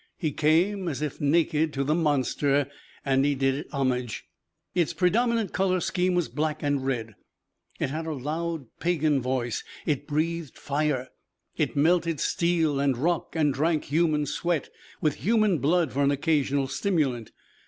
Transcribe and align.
He 0.17 0.31
came, 0.31 0.87
as 0.87 1.03
if 1.03 1.21
naked, 1.21 1.73
to 1.73 1.83
the 1.83 1.93
monster 1.93 2.67
and 3.05 3.23
he 3.23 3.35
did 3.35 3.53
it 3.53 3.67
homage. 3.71 4.25
Its 4.73 4.93
predominant 4.93 5.53
colour 5.53 5.79
scheme 5.79 6.15
was 6.15 6.27
black 6.27 6.63
and 6.63 6.83
red. 6.83 7.13
It 7.79 7.91
had 7.91 8.07
a 8.07 8.13
loud, 8.15 8.65
pagan 8.79 9.21
voice. 9.21 9.63
It 9.85 10.07
breathed 10.07 10.57
fire. 10.57 11.09
It 11.55 11.75
melted 11.75 12.19
steel 12.19 12.79
and 12.79 12.97
rock 12.97 13.35
and 13.35 13.53
drank 13.53 13.83
human 13.91 14.25
sweat, 14.25 14.71
with 15.01 15.17
human 15.21 15.59
blood 15.59 15.93
for 15.93 16.01
an 16.03 16.09
occasional 16.09 16.65
stimulant. 16.65 17.31